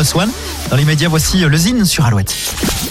[0.00, 0.59] Plus One.
[0.68, 2.34] Dans les médias, voici le Zine sur Alouette.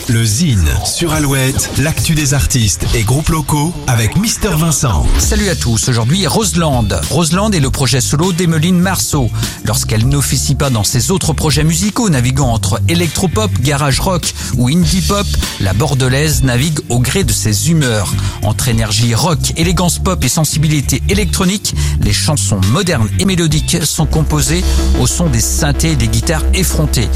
[0.07, 5.05] Le Zine sur Alouette, l'actu des artistes et groupes locaux avec Mister Vincent.
[5.19, 6.87] Salut à tous, aujourd'hui Roseland.
[7.11, 9.29] Roseland est le projet solo d'Emeline Marceau.
[9.65, 15.01] Lorsqu'elle n'officie pas dans ses autres projets musicaux naviguant entre électropop, garage rock ou indie
[15.01, 15.27] pop,
[15.59, 18.11] la bordelaise navigue au gré de ses humeurs.
[18.41, 24.63] Entre énergie rock, élégance pop et sensibilité électronique, les chansons modernes et mélodiques sont composées
[24.99, 27.09] au son des synthés et des guitares effrontées.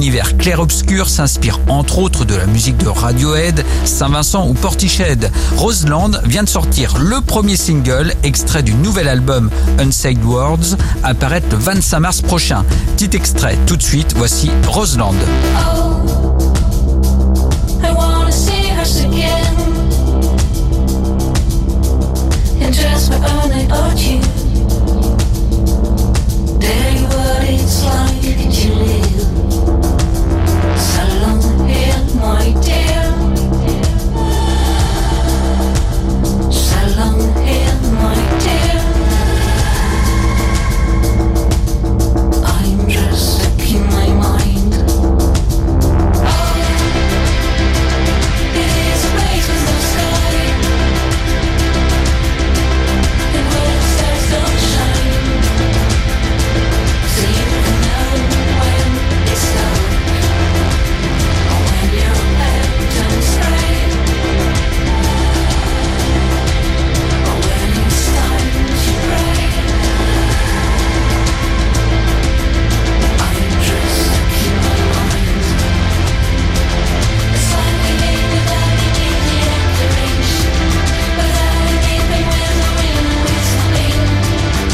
[0.00, 5.30] L'univers clair-obscur s'inspire entre autres de la musique de Radiohead, Saint-Vincent ou Portiched.
[5.58, 11.58] Roseland vient de sortir le premier single, extrait du nouvel album Unsaid Words, apparaître le
[11.58, 12.64] 25 mars prochain.
[12.96, 15.12] Petit extrait tout de suite, voici Roseland.
[23.72, 24.39] Only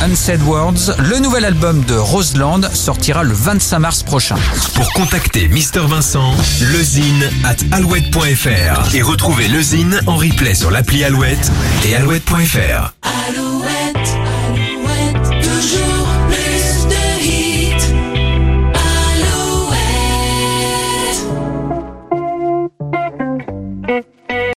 [0.07, 4.37] Unsaid Words, le nouvel album de Roseland sortira le 25 mars prochain.
[4.75, 6.33] Pour contacter Mister Vincent,
[6.73, 11.51] lezine at alouette.fr et retrouver lezine en replay sur l'appli Alouette
[11.85, 12.95] et alouette.fr.
[13.03, 14.16] Alouette.